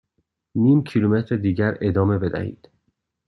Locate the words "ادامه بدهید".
1.81-2.67